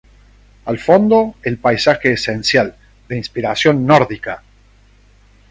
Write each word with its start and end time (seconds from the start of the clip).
Al 0.65 0.79
fondo, 0.79 1.35
el 1.43 1.59
paisaje 1.59 2.13
esencial, 2.13 2.75
de 3.07 3.17
inspiración 3.17 3.85
nórdica. 3.85 4.41